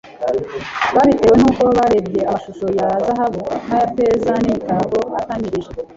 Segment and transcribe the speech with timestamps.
[0.95, 5.69] babitewe n'uko barebye amashusho ya zahabu n'aya feza n'imitako atamirije